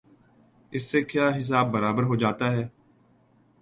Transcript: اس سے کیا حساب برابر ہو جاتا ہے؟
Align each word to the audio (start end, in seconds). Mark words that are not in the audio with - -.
اس 0.71 0.83
سے 0.83 1.01
کیا 1.03 1.29
حساب 1.37 1.71
برابر 1.71 2.03
ہو 2.03 2.15
جاتا 2.15 2.51
ہے؟ 2.51 2.67